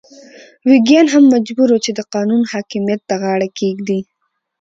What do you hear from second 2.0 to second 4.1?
قانون حاکمیت ته غاړه کېږدي.